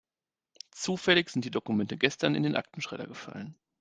[0.71, 3.55] Zufällig sind die Dokumente gestern in den Aktenschredder gefallen.